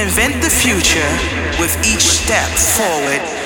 reinvent 0.00 0.40
the 0.42 0.48
future 0.48 1.10
with 1.60 1.76
each 1.86 2.00
step 2.00 2.48
forward. 2.48 3.39